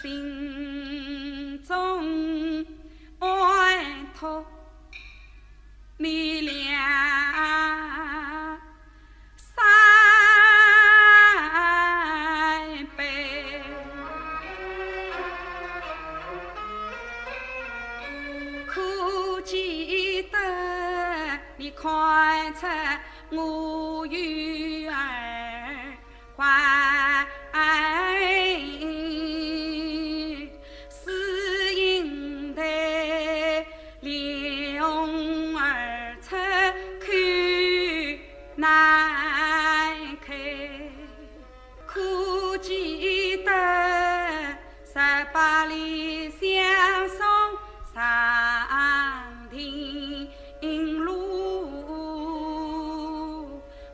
[0.00, 2.64] 心中
[3.18, 4.42] 哀托
[5.98, 8.58] 你俩
[9.36, 9.62] 三
[12.96, 13.60] 杯。
[18.66, 20.38] 可记得
[21.58, 22.66] 你看出
[23.30, 24.94] 我女儿
[26.36, 26.81] 怀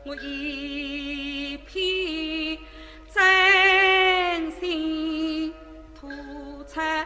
[0.09, 2.57] 我一片
[3.13, 5.53] 真心
[5.93, 6.09] 吐
[6.63, 7.05] 出来。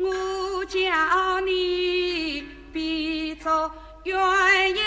[0.00, 2.42] 我叫你
[2.72, 3.70] 别做
[4.02, 4.12] 鸳
[4.74, 4.82] 鸯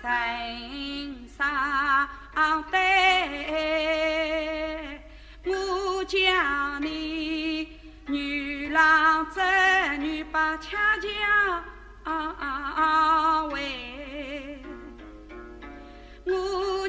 [0.00, 2.76] 成双对，
[5.44, 7.07] 我叫你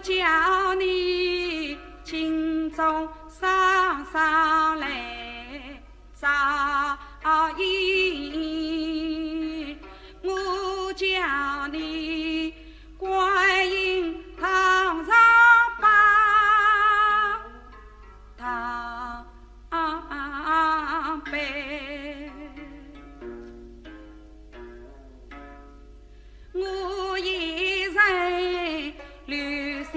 [0.02, 4.88] 叫你心中上上来
[6.16, 6.28] 照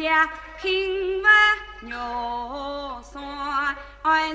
[0.03, 0.29] 留下
[0.61, 1.31] 平凡
[1.89, 3.77] 肉酸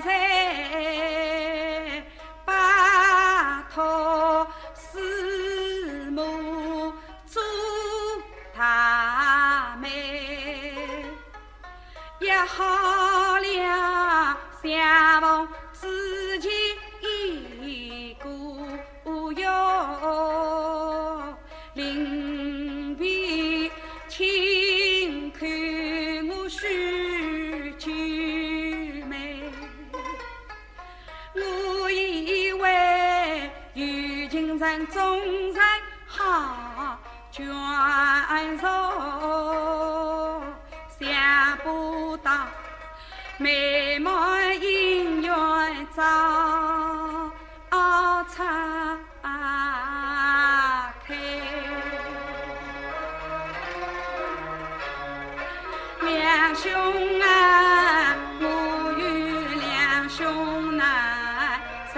[0.01, 2.01] 菜，
[2.45, 2.53] 拜
[3.73, 6.93] 托师母
[7.25, 7.43] 做
[8.57, 11.05] 大妹。
[12.21, 12.63] 也好
[34.77, 35.59] 有情人终成
[36.05, 36.99] 好
[37.33, 37.41] 眷
[38.59, 38.65] 属，
[40.99, 42.31] 想不到
[43.37, 44.13] 美满
[44.59, 46.03] 姻缘早
[48.29, 48.45] 拆
[51.07, 51.15] 开。
[56.01, 56.69] 两兄
[57.21, 58.45] 啊，我
[58.97, 59.01] 与
[59.59, 61.59] 两兄难
[61.93, 61.95] 三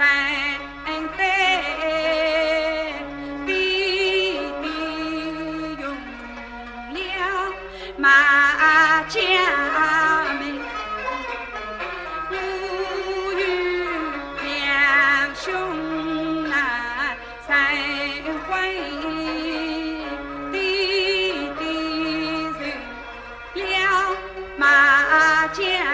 [25.52, 25.89] 家。